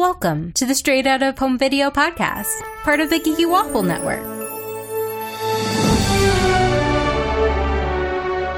[0.00, 4.22] Welcome to the Straight Out of Home Video podcast, part of the Geeky Waffle Network.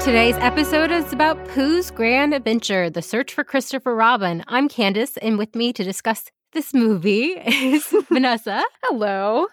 [0.01, 4.45] Today's episode is about Pooh's Grand Adventure, The Search for Christopher Robin.
[4.47, 8.63] I'm Candace, and with me to discuss this movie is Vanessa.
[8.83, 9.47] Hello.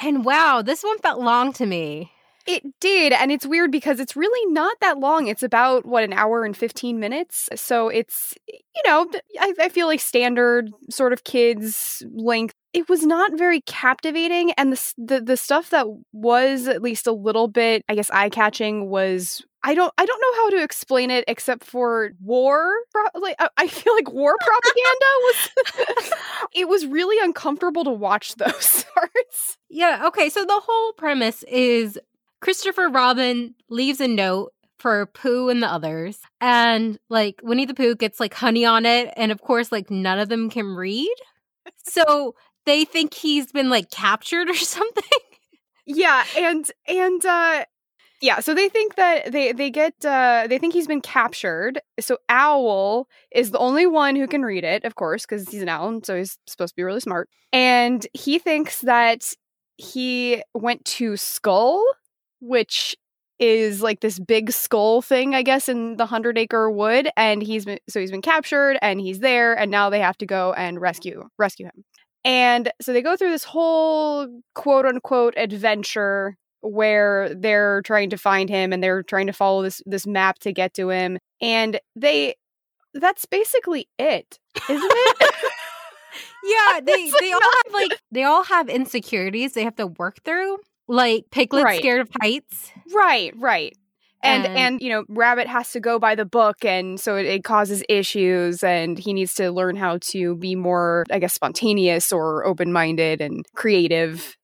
[0.00, 2.12] And wow, this one felt long to me.
[2.46, 3.12] It did.
[3.12, 5.26] And it's weird because it's really not that long.
[5.26, 7.48] It's about, what, an hour and 15 minutes?
[7.54, 9.06] So it's, you know,
[9.40, 12.54] I, I feel like standard sort of kids length.
[12.72, 14.52] It was not very captivating.
[14.52, 18.30] And the, the, the stuff that was at least a little bit, I guess, eye
[18.30, 22.72] catching was I don't I don't know how to explain it except for war
[23.14, 26.12] like I feel like war propaganda was
[26.54, 29.58] it was really uncomfortable to watch those parts.
[29.70, 30.28] Yeah, okay.
[30.28, 31.98] So the whole premise is
[32.42, 36.18] Christopher Robin leaves a note for Pooh and the others.
[36.40, 39.14] And like Winnie the Pooh gets like honey on it.
[39.16, 41.14] And of course, like none of them can read.
[41.84, 42.34] so
[42.66, 45.04] they think he's been like captured or something.
[45.86, 46.24] Yeah.
[46.36, 47.64] And, and, uh,
[48.20, 51.80] yeah, so they think that they they get uh they think he's been captured.
[51.98, 55.68] So Owl is the only one who can read it, of course, because he's an
[55.68, 57.28] owl, so he's supposed to be really smart.
[57.52, 59.24] And he thinks that
[59.76, 61.84] he went to Skull
[62.42, 62.96] which
[63.38, 67.64] is like this big skull thing, I guess, in the Hundred Acre Wood, and he's
[67.64, 70.80] been so he's been captured, and he's there, and now they have to go and
[70.80, 71.84] rescue rescue him.
[72.24, 78.48] And so they go through this whole quote unquote adventure where they're trying to find
[78.48, 82.34] him and they're trying to follow this this map to get to him, and they
[82.94, 85.34] that's basically it, isn't it?
[86.44, 90.58] yeah, they they all have like they all have insecurities they have to work through
[90.88, 91.78] like Piglet right.
[91.78, 92.70] scared of heights.
[92.92, 93.76] Right, right.
[94.24, 97.26] And, and, and you know rabbit has to go by the book and so it,
[97.26, 102.12] it, causes issues and he needs to learn how to be more i guess spontaneous
[102.12, 104.36] or open-minded and creative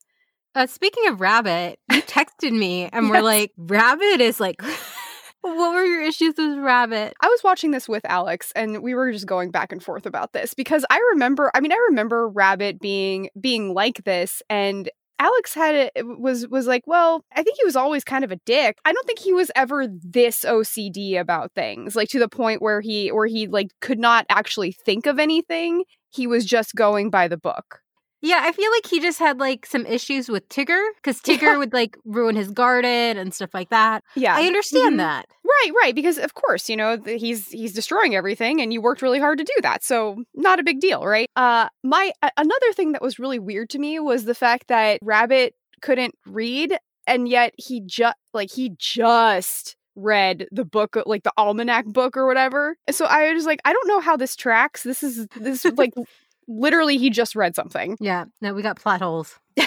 [0.57, 3.13] uh, speaking of rabbit you texted me and yes.
[3.13, 4.61] we're like rabbit is like
[5.43, 9.13] what were your issues with rabbit i was watching this with alex and we were
[9.13, 12.81] just going back and forth about this because i remember i mean i remember rabbit
[12.81, 14.91] being being like this and
[15.21, 18.37] Alex had it was was like, well, I think he was always kind of a
[18.47, 18.79] dick.
[18.85, 22.81] I don't think he was ever this OCD about things, like to the point where
[22.81, 25.85] he where he like could not actually think of anything.
[26.11, 27.83] He was just going by the book.
[28.21, 31.73] Yeah, I feel like he just had like some issues with Tigger because Tigger would
[31.73, 34.03] like ruin his garden and stuff like that.
[34.17, 34.97] Yeah, I understand mm-hmm.
[34.99, 35.27] that.
[35.45, 35.95] Right, right.
[35.95, 39.45] Because of course, you know he's he's destroying everything, and you worked really hard to
[39.45, 41.29] do that, so not a big deal, right?
[41.37, 44.99] Uh, my uh, another thing that was really weird to me was the fact that
[45.03, 51.33] Rabbit couldn't read, and yet he just like he just read the book like the
[51.37, 55.03] almanac book or whatever so i was like i don't know how this tracks this
[55.03, 55.93] is this like
[56.49, 57.97] literally he just read something.
[58.01, 58.25] Yeah.
[58.41, 59.39] No, we got plot holes.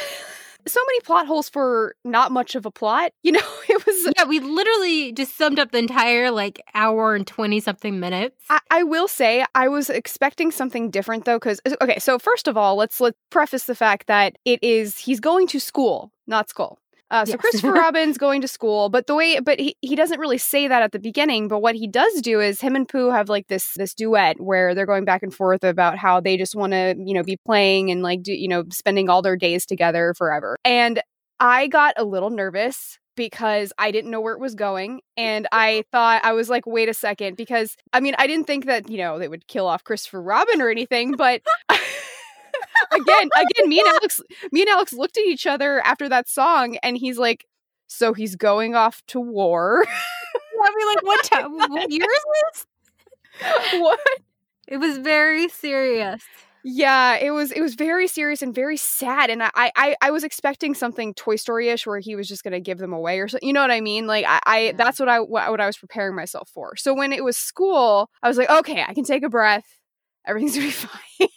[0.67, 3.11] so many plot holes for not much of a plot.
[3.23, 7.25] You know, it was Yeah, we literally just summed up the entire like hour and
[7.25, 8.35] 20 something minutes.
[8.49, 12.47] I, I will say I was expecting something different though cuz uh, okay, so first
[12.47, 16.49] of all, let's let's preface the fact that it is he's going to school, not
[16.49, 16.79] school.
[17.11, 17.41] Uh, so yes.
[17.41, 20.81] Christopher Robin's going to school, but the way, but he, he doesn't really say that
[20.81, 21.49] at the beginning.
[21.49, 24.73] But what he does do is him and Pooh have like this this duet where
[24.73, 27.91] they're going back and forth about how they just want to you know be playing
[27.91, 30.55] and like do, you know spending all their days together forever.
[30.63, 31.01] And
[31.39, 35.01] I got a little nervous because I didn't know where it was going.
[35.17, 38.65] And I thought, I was like, wait a second, because I mean, I didn't think
[38.65, 41.41] that, you know, they would kill off Christopher Robin or anything, but
[42.91, 44.21] again, again, me and Alex,
[44.51, 47.45] me and Alex looked at each other after that song, and he's like,
[47.87, 49.85] "So he's going off to war."
[50.63, 51.57] I mean, like, what time?
[51.71, 53.81] What year is this?
[53.81, 53.99] What?
[54.67, 56.21] It was very serious.
[56.63, 60.23] Yeah, it was it was very serious and very sad, and I I I was
[60.23, 63.47] expecting something Toy Story ish where he was just gonna give them away or something.
[63.47, 64.05] You know what I mean?
[64.05, 64.71] Like I, I yeah.
[64.73, 66.75] that's what I what, what I was preparing myself for.
[66.75, 69.65] So when it was school, I was like, okay, I can take a breath.
[70.27, 71.29] Everything's gonna be fine.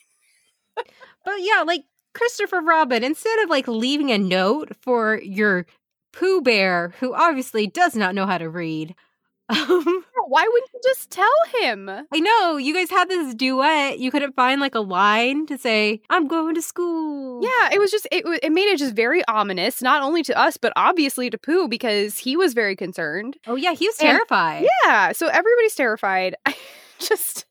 [1.24, 1.84] But yeah, like
[2.14, 5.66] Christopher Robin, instead of like leaving a note for your
[6.12, 8.94] Pooh Bear, who obviously does not know how to read.
[9.50, 11.28] Um, Why wouldn't you just tell
[11.60, 11.90] him?
[11.90, 13.98] I know you guys had this duet.
[13.98, 17.90] You couldn't find like a line to say, "I'm going to school." Yeah, it was
[17.90, 18.24] just it.
[18.42, 22.16] It made it just very ominous, not only to us but obviously to Pooh because
[22.16, 23.36] he was very concerned.
[23.46, 24.60] Oh yeah, he was terrified.
[24.62, 26.36] And, yeah, so everybody's terrified.
[26.46, 26.56] I
[26.98, 27.44] just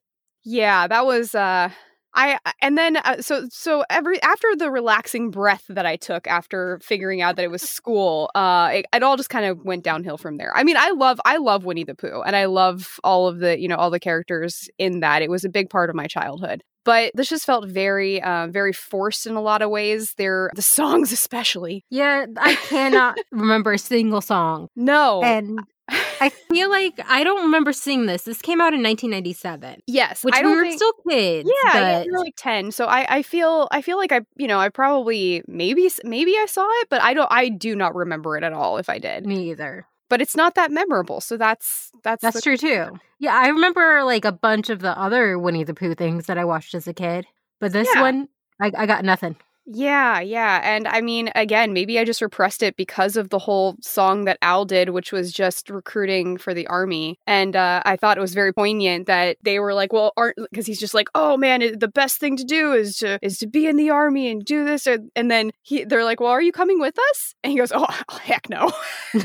[0.43, 1.69] yeah, that was uh
[2.15, 6.79] I and then uh, so so every after the relaxing breath that I took after
[6.83, 10.17] figuring out that it was school, uh, it, it all just kind of went downhill
[10.17, 10.51] from there.
[10.55, 13.59] I mean, I love I love Winnie the Pooh, and I love all of the
[13.59, 15.21] you know all the characters in that.
[15.21, 16.63] It was a big part of my childhood.
[16.85, 20.13] but this just felt very, uh, very forced in a lot of ways.
[20.17, 21.85] They're the songs, especially.
[21.89, 24.67] Yeah, I cannot remember a single song.
[24.75, 25.59] No, and
[26.25, 28.23] I feel like I don't remember seeing this.
[28.23, 29.81] This came out in 1997.
[29.87, 31.49] Yes, which I we were think, still kids.
[31.65, 32.71] Yeah, yeah, but we were like ten.
[32.71, 36.45] So I, I feel, I feel like I, you know, I probably maybe, maybe I
[36.47, 38.77] saw it, but I don't, I do not remember it at all.
[38.77, 39.85] If I did, me either.
[40.09, 41.21] But it's not that memorable.
[41.21, 42.99] So that's that's That's the- true too.
[43.19, 46.45] Yeah, I remember like a bunch of the other Winnie the Pooh things that I
[46.45, 47.25] watched as a kid,
[47.59, 48.01] but this Yeah.
[48.01, 48.27] one,
[48.61, 49.35] I, I got nothing.
[49.65, 50.59] Yeah, yeah.
[50.61, 54.37] And I mean, again, maybe I just repressed it because of the whole song that
[54.41, 57.17] Al did, which was just recruiting for the army.
[57.25, 60.65] And uh, I thought it was very poignant that they were like, well, aren't, because
[60.65, 63.47] he's just like, oh man, it, the best thing to do is to, is to
[63.47, 64.85] be in the army and do this.
[64.85, 67.33] And, and then he, they're like, well, are you coming with us?
[67.41, 67.87] And he goes, oh,
[68.21, 68.69] heck no.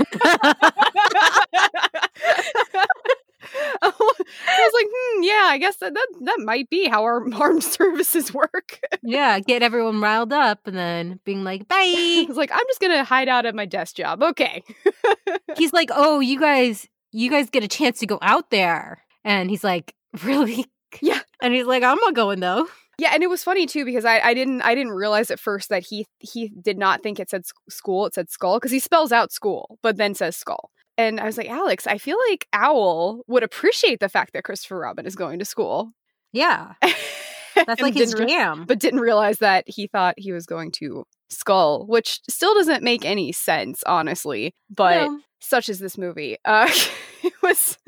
[3.83, 7.65] I was like, hmm, yeah, I guess that, that, that might be how our armed
[7.65, 8.81] services work.
[9.03, 11.93] yeah, get everyone riled up and then being like, bye.
[11.95, 14.23] He's like, I'm just gonna hide out at my desk job.
[14.23, 14.63] Okay.
[15.57, 19.51] he's like, "Oh, you guys, you guys get a chance to go out there," and
[19.51, 20.67] he's like, "Really?"
[21.01, 21.21] Yeah.
[21.43, 22.69] And he's like, "I'm not going though."
[22.99, 25.69] Yeah, and it was funny too because I, I didn't I didn't realize at first
[25.69, 29.13] that he he did not think it said school it said skull because he spells
[29.13, 33.23] out school but then says skull and I was like Alex I feel like Owl
[33.29, 35.93] would appreciate the fact that Christopher Robin is going to school
[36.33, 36.75] Yeah,
[37.67, 38.65] that's like his didn't re- jam.
[38.67, 43.05] but didn't realize that he thought he was going to skull which still doesn't make
[43.05, 45.21] any sense honestly but No.
[45.41, 46.69] such is this movie uh
[47.23, 47.79] it was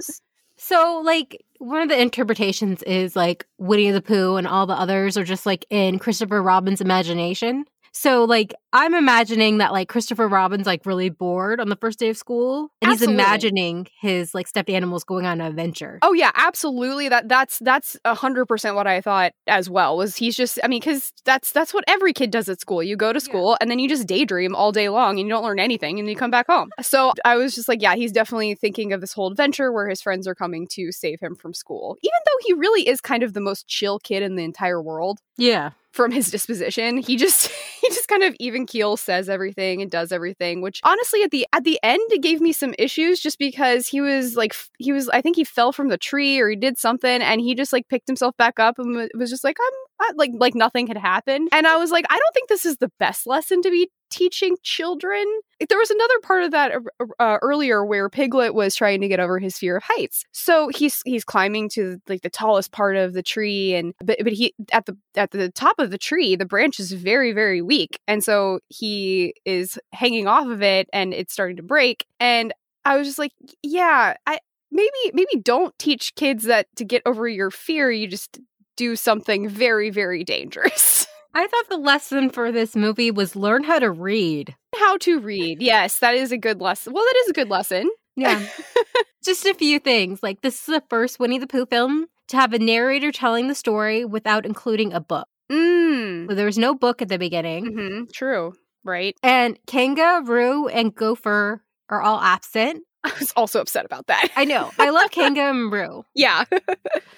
[0.63, 5.17] So, like, one of the interpretations is like Winnie the Pooh and all the others
[5.17, 7.65] are just like in Christopher Robin's imagination.
[7.93, 12.09] So, like, I'm imagining that like Christopher Robin's like really bored on the first day
[12.09, 13.15] of school, and Absolutely.
[13.15, 15.99] he's imagining his like stuffed animals going on an adventure.
[16.03, 17.09] Oh yeah, absolutely.
[17.09, 19.97] That that's that's a hundred percent what I thought as well.
[19.97, 20.59] Was he's just?
[20.63, 22.83] I mean, because that's that's what every kid does at school.
[22.83, 25.45] You go to school and then you just daydream all day long and you don't
[25.45, 26.71] learn anything and you come back home.
[26.81, 30.01] So I was just like, yeah, he's definitely thinking of this whole adventure where his
[30.01, 31.97] friends are coming to save him from school.
[32.03, 35.19] Even though he really is kind of the most chill kid in the entire world
[35.37, 36.99] Yeah, from his disposition.
[36.99, 37.51] He just
[37.81, 41.47] he just kind of even keel says everything and does everything, which honestly at the
[41.53, 45.09] at the end it gave me some issues just because he was like he was
[45.09, 47.89] I think he fell from the tree or he did something and he just like
[47.89, 51.49] picked himself back up and wa- was just like I'm like like nothing had happened.
[51.53, 54.57] And I was like I don't think this is the best lesson to be teaching
[54.63, 55.25] children.
[55.69, 59.21] There was another part of that uh, uh, earlier where Piglet was trying to get
[59.21, 60.25] over his fear of heights.
[60.33, 64.33] So he's he's climbing to like the tallest part of the tree, and but but
[64.33, 68.01] he at the at the top of the tree, the branch is very very weak,
[68.07, 72.07] and so he is hanging off of it, and it's starting to break.
[72.19, 72.53] And
[72.85, 74.39] I was just like, yeah, I
[74.71, 77.91] maybe maybe don't teach kids that to get over your fear.
[77.91, 78.39] You just
[78.77, 81.00] do something very very dangerous.
[81.35, 84.55] I thought the lesson for this movie was learn how to read.
[84.77, 85.63] How to read.
[85.63, 86.93] Yes, that is a good lesson.
[86.93, 87.91] Well, that is a good lesson.
[88.17, 88.45] Yeah.
[89.25, 90.23] Just a few things.
[90.23, 93.55] Like, this is the first Winnie the Pooh film to have a narrator telling the
[93.55, 95.29] story without including a book.
[95.51, 96.29] Mm.
[96.29, 97.67] So there was no book at the beginning.
[97.67, 98.55] hmm True.
[98.85, 99.17] Right.
[99.23, 102.83] And Kanga, Roo, and Gopher are all absent.
[103.05, 104.29] I was also upset about that.
[104.37, 104.71] I know.
[104.79, 106.05] I love Kanga and Roo.
[106.15, 106.45] yeah.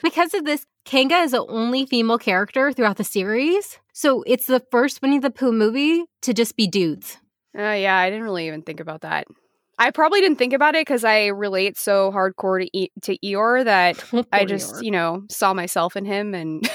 [0.02, 3.78] Because of this, Kanga is the only female character throughout the series.
[3.92, 7.18] So it's the first Winnie the Pooh movie to just be dudes.
[7.56, 9.26] Uh, yeah, I didn't really even think about that.
[9.78, 13.64] I probably didn't think about it because I relate so hardcore to e- to Eeyore
[13.64, 14.02] that
[14.32, 14.82] I just, Eeyore.
[14.84, 16.68] you know, saw myself in him and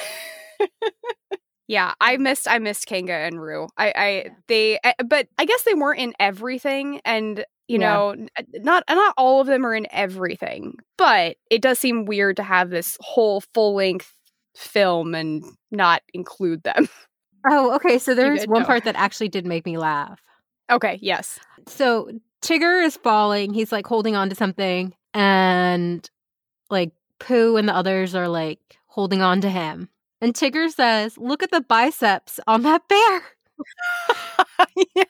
[1.70, 3.68] Yeah, I missed I missed Kanga and Roo.
[3.78, 4.30] I I Yeah.
[4.48, 7.94] they eh, but I guess they weren't in everything and you Yeah.
[7.94, 10.76] know, n- uh, not not all of them are in everything.
[10.98, 14.14] But it does seem weird to have this whole full-length
[14.56, 16.88] film and not include them.
[17.50, 17.98] Oh, okay.
[18.00, 18.66] So there's one know.
[18.68, 20.20] part that actually did make me laugh.
[20.70, 21.40] Okay, yes.
[21.68, 22.10] So
[22.42, 23.54] Tigger is falling.
[23.54, 26.10] He's like holding on to something, and
[26.70, 29.88] like Pooh and the others are like holding on to him.
[30.20, 33.22] And Tigger says, Look at the biceps on that bear.
[34.96, 35.04] Yeah.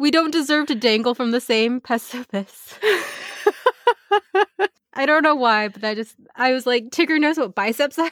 [0.00, 2.74] We don't deserve to dangle from the same precipice.
[4.94, 8.10] I don't know why, but I just, I was like, Tigger knows what biceps are.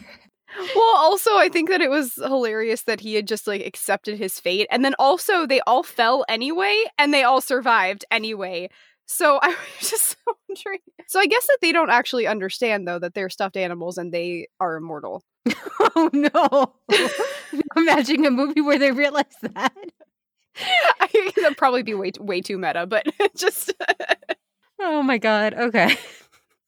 [0.77, 4.39] Well, also, I think that it was hilarious that he had just like accepted his
[4.39, 4.67] fate.
[4.71, 8.69] And then also, they all fell anyway, and they all survived anyway.
[9.07, 10.17] So I was just
[10.49, 10.81] wondering.
[11.07, 14.49] So I guess that they don't actually understand, though, that they're stuffed animals and they
[14.61, 15.25] are immortal.
[15.97, 16.75] oh no.
[16.91, 19.73] I'm imagining a movie where they realize that.
[21.01, 23.73] I think that'd probably be way, way too meta, but just.
[24.81, 25.55] Oh my god.
[25.55, 25.97] Okay.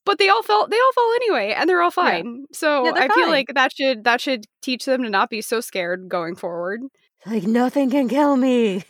[0.04, 2.04] but they all fell they all fall anyway and they're all Yeah.
[2.04, 2.46] fine.
[2.52, 5.60] So Yeah, I feel like that should that should teach them to not be so
[5.60, 6.80] scared going forward.
[7.24, 8.82] Like nothing can kill me.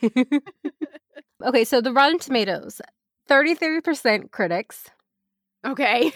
[1.44, 2.80] okay, so the Rotten Tomatoes,
[3.28, 4.88] 33% critics,
[5.66, 6.12] Okay.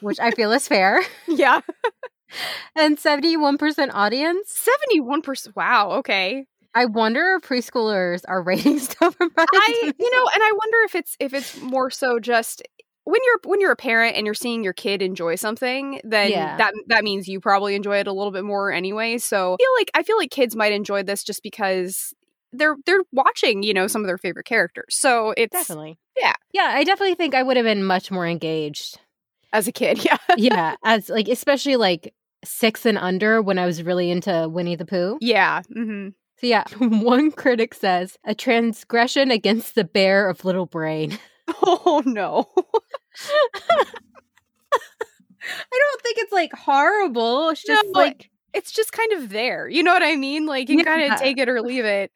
[0.00, 1.60] which I feel is fair, yeah.
[2.74, 4.66] and 71% audience.
[4.88, 5.54] 71%.
[5.56, 6.46] Wow, okay.
[6.76, 11.16] I wonder if preschoolers are rating stuff I you know, and I wonder if it's
[11.18, 12.62] if it's more so just
[13.04, 16.56] when you're when you're a parent and you're seeing your kid enjoy something, then Yeah.
[16.58, 19.18] that that means you probably enjoy it a little bit more anyway.
[19.18, 22.12] So I feel like I feel like kids might enjoy this just because
[22.52, 24.96] they're they're watching, you know, some of their favorite characters.
[24.96, 25.98] So it's Definitely.
[26.18, 26.34] Yeah.
[26.52, 28.98] Yeah, I definitely think I would have been much more engaged.
[29.52, 30.16] as a kid, yeah.
[30.36, 32.12] yeah, as like especially like
[32.44, 35.18] 6 and under when I was really into Winnie the Pooh.
[35.20, 35.62] yeah.
[35.72, 36.08] hmm
[36.40, 41.18] So yeah, one critic says a transgression against the bear of little brain.
[41.62, 42.48] Oh no.
[45.42, 47.50] I don't think it's like horrible.
[47.50, 49.68] It's just No, like It's just kind of there.
[49.68, 50.46] You know what I mean?
[50.46, 51.14] Like you Yeah.
[51.14, 52.10] of take it or leave it.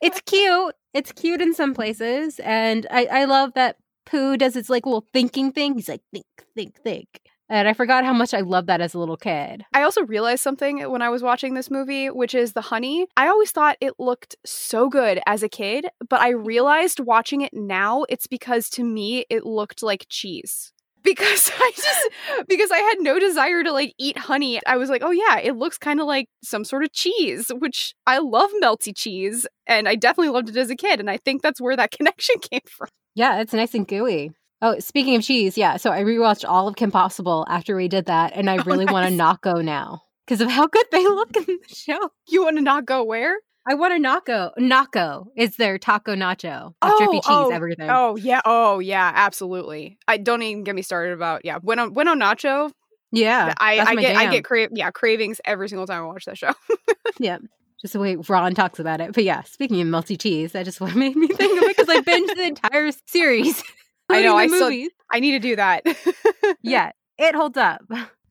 [0.00, 0.74] it's cute.
[0.94, 5.06] It's cute in some places, and I I love that Pooh does its like little
[5.12, 5.74] thinking thing.
[5.74, 6.24] He's like think,
[6.56, 7.20] think, think,
[7.50, 9.64] and I forgot how much I loved that as a little kid.
[9.74, 13.06] I also realized something when I was watching this movie, which is the honey.
[13.16, 17.52] I always thought it looked so good as a kid, but I realized watching it
[17.52, 20.72] now, it's because to me it looked like cheese.
[21.02, 22.08] Because I just
[22.48, 24.60] because I had no desire to like eat honey.
[24.66, 27.94] I was like, "Oh yeah, it looks kind of like some sort of cheese," which
[28.06, 31.40] I love melty cheese, and I definitely loved it as a kid, and I think
[31.40, 32.88] that's where that connection came from.
[33.14, 34.32] Yeah, it's nice and gooey.
[34.62, 35.76] Oh, speaking of cheese, yeah.
[35.76, 38.84] So I rewatched all of Kim Possible after we did that, and I Oh, really
[38.84, 42.10] want to not go now because of how good they look in the show.
[42.28, 43.36] You want to not go where?
[43.68, 44.52] I want a naco.
[44.58, 47.88] Naco is their taco nacho, with drippy oh, cheese, oh, everything.
[47.90, 49.98] Oh yeah, oh yeah, absolutely.
[50.08, 51.58] I don't even get me started about yeah.
[51.58, 52.72] Bueno, bueno nacho.
[53.12, 56.38] yeah, I, I get I get cra- yeah cravings every single time I watch that
[56.38, 56.52] show.
[57.18, 57.36] Yeah,
[57.82, 59.12] just the way Ron talks about it.
[59.12, 61.88] But yeah, speaking of melty cheese, that just what made me think of it because
[61.88, 63.62] I binged the entire series.
[64.10, 65.84] I know, I the still- I need to do that.
[66.62, 67.82] yeah, it holds up.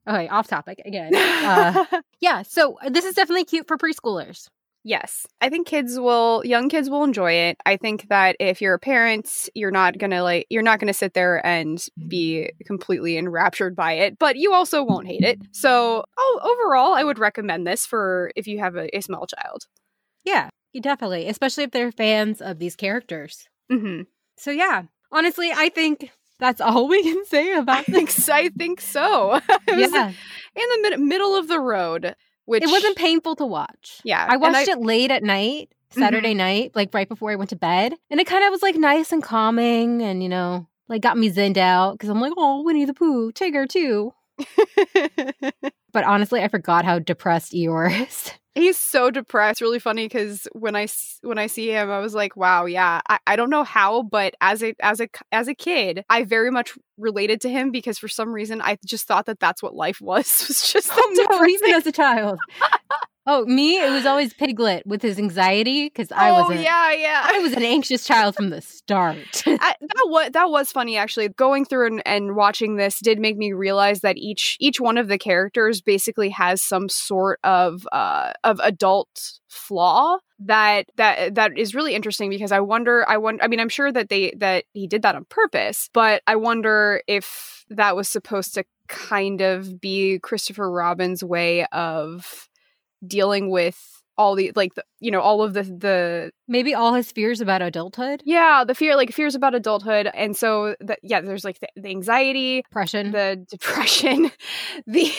[0.08, 1.14] Okay, off topic again.
[1.16, 1.86] Uh,
[2.22, 4.48] yeah, so this is definitely cute for preschoolers.
[4.84, 7.58] yes, I think kids will, young kids will enjoy it.
[7.66, 11.14] I think that if you're a parent, you're not gonna like, you're not gonna sit
[11.14, 15.38] there and be completely enraptured by it, but you also won't hate it.
[15.52, 19.68] So, oh, overall, I would recommend this for if you have a, a small child.
[20.24, 20.50] Yeah,
[20.82, 23.48] definitely, especially if they're fans of these characters.
[23.70, 24.04] hmm
[24.38, 28.82] So yeah, honestly, I think that's all we can say I about think I think
[28.82, 29.36] so.
[29.68, 33.46] it was Yeah, in the mid- middle of the road, which it wasn't painful to
[33.46, 34.02] watch.
[34.04, 36.02] Yeah, I watched I- it late at night, mm-hmm.
[36.02, 38.76] Saturday night, like right before I went to bed, and it kind of was like
[38.76, 42.64] nice and calming, and you know, like got me zenned out because I'm like, oh,
[42.64, 44.14] Winnie the Pooh, Tigger too.
[45.92, 48.32] But honestly, I forgot how depressed Eeyore is.
[48.56, 49.62] He's so depressed.
[49.62, 50.88] Really funny because when I
[51.22, 54.34] when I see him, I was like, "Wow, yeah." I, I don't know how, but
[54.42, 58.08] as a as a as a kid, I very much related to him because for
[58.08, 60.26] some reason I just thought that that's what life was.
[60.48, 62.40] was just Oh no, even as a child.
[63.30, 66.62] oh, me, it was always Piglet with his anxiety because I oh wasn't.
[66.62, 67.22] yeah, yeah.
[67.26, 69.44] I was an anxious child from the start.
[69.46, 71.30] I, that was that was funny actually.
[71.30, 75.08] Going through and, and watching this did make me realize that each each one of
[75.08, 81.76] the characters basically has some sort of uh of adult flaw that that that is
[81.76, 84.88] really interesting because I wonder I wonder I mean I'm sure that they that he
[84.88, 90.18] did that on purpose, but I wonder if that was supposed to kind of be
[90.20, 92.49] Christopher Robin's way of
[93.06, 97.12] dealing with all the like the, you know all of the the Maybe all his
[97.12, 101.46] fears about adulthood, yeah, the fear, like fears about adulthood, and so the, yeah, there's
[101.46, 103.12] like the, the anxiety, depression.
[103.12, 104.32] the depression,
[104.88, 105.12] the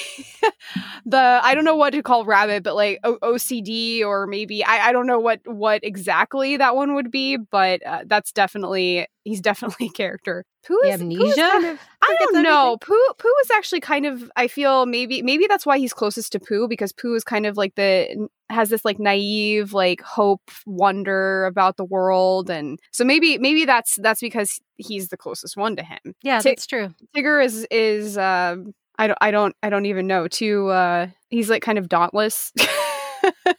[1.07, 4.89] the I don't know what to call rabbit, but like o- OCD or maybe I,
[4.89, 9.41] I don't know what what exactly that one would be, but uh, that's definitely he's
[9.41, 10.45] definitely a character.
[10.67, 11.37] Pooh is, amnesia?
[11.37, 12.77] kind of- I don't know.
[12.81, 16.41] Pooh Pooh is actually kind of I feel maybe maybe that's why he's closest to
[16.41, 21.45] Pooh because Pooh is kind of like the has this like naive like hope wonder
[21.47, 25.83] about the world and so maybe maybe that's that's because he's the closest one to
[25.83, 25.99] him.
[26.23, 26.95] yeah, Ti- that's true.
[27.17, 31.49] Tigger is is um I don't I don't I don't even know too uh he's
[31.51, 32.53] like kind of dauntless.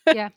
[0.07, 0.29] Yeah,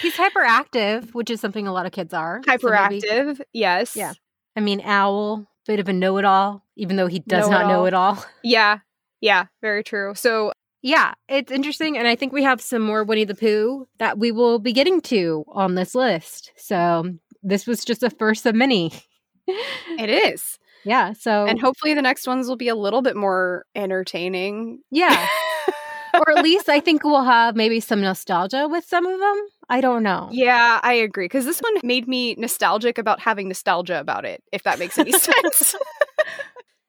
[0.00, 2.40] he's hyperactive, which is something a lot of kids are.
[2.46, 3.40] So Hyperactive.
[3.52, 3.96] yes.
[3.96, 4.12] Yeah.
[4.56, 8.12] I mean, owl, bit of a know-it-all, even though he does not know Know-it-all.
[8.14, 8.24] it all.
[8.44, 8.78] Yeah.
[9.20, 10.14] Yeah, very true.
[10.14, 14.18] So Yeah, it's interesting, and I think we have some more Winnie the Pooh that
[14.18, 16.52] we will be getting to on this list.
[16.56, 18.92] So this was just a first of many.
[19.48, 20.58] it is.
[20.84, 21.12] Yeah.
[21.14, 24.80] So And hopefully the next ones will be a little bit more entertaining.
[24.90, 25.26] yeah.
[26.14, 29.46] or at least I think we'll have maybe some nostalgia with some of them.
[29.68, 30.28] I don't know.
[30.32, 31.24] Yeah, I agree.
[31.26, 35.12] Because this one made me nostalgic about having nostalgia about it, if that makes any
[35.18, 35.74] sense.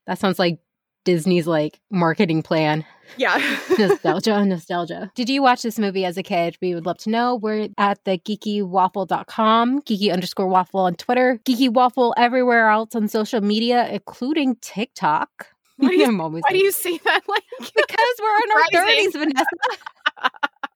[0.07, 0.59] That sounds like
[1.05, 2.85] Disney's like marketing plan.
[3.17, 3.37] yeah.
[3.77, 5.11] nostalgia, nostalgia.
[5.15, 6.57] Did you watch this movie as a kid?
[6.61, 7.35] We would love to know.
[7.35, 13.41] We're at the geekywaffle.com, geeky underscore waffle on Twitter, geeky waffle everywhere else on social
[13.41, 15.47] media, including TikTok.
[15.77, 19.45] Why do you- Why do you say that like because we're in our 30s, Vanessa.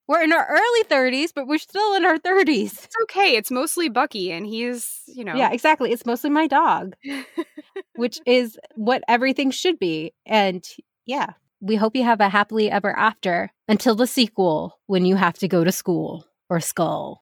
[0.07, 2.83] We're in our early 30s, but we're still in our 30s.
[2.83, 3.35] it's okay.
[3.35, 5.35] It's mostly Bucky and he's, you know.
[5.35, 5.91] Yeah, exactly.
[5.91, 6.95] It's mostly my dog,
[7.95, 10.13] which is what everything should be.
[10.25, 10.67] And
[11.05, 15.37] yeah, we hope you have a happily ever after until the sequel when you have
[15.39, 17.21] to go to school or skull.